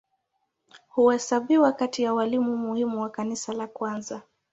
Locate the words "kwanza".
3.67-4.21